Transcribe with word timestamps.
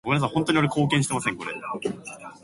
Brown 0.03 0.23
attended 0.23 0.71
Proviso 0.71 0.97
East 0.97 1.11
High 1.11 1.19
School 1.19 1.47
in 1.49 1.61
Maywood, 1.61 1.85
Illinois. 1.85 2.31